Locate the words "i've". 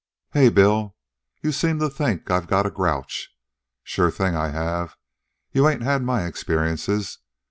2.31-2.47